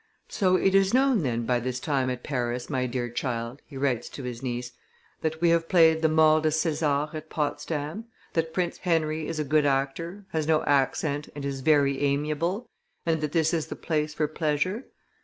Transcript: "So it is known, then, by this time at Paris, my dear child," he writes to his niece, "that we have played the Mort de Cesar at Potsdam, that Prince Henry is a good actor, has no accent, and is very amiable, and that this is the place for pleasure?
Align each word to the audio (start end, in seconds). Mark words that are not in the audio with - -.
"So 0.29 0.55
it 0.55 0.73
is 0.73 0.95
known, 0.95 1.21
then, 1.21 1.45
by 1.45 1.59
this 1.59 1.79
time 1.79 2.09
at 2.09 2.23
Paris, 2.23 2.71
my 2.71 2.87
dear 2.87 3.07
child," 3.07 3.61
he 3.67 3.77
writes 3.77 4.09
to 4.09 4.23
his 4.23 4.41
niece, 4.41 4.71
"that 5.21 5.39
we 5.41 5.49
have 5.51 5.69
played 5.69 6.01
the 6.01 6.09
Mort 6.09 6.41
de 6.41 6.49
Cesar 6.49 7.07
at 7.13 7.29
Potsdam, 7.29 8.05
that 8.33 8.51
Prince 8.51 8.79
Henry 8.79 9.27
is 9.27 9.37
a 9.37 9.43
good 9.43 9.67
actor, 9.67 10.25
has 10.29 10.47
no 10.47 10.63
accent, 10.63 11.29
and 11.35 11.45
is 11.45 11.61
very 11.61 11.99
amiable, 12.01 12.67
and 13.05 13.21
that 13.21 13.31
this 13.33 13.53
is 13.53 13.67
the 13.67 13.75
place 13.75 14.11
for 14.15 14.27
pleasure? 14.27 14.85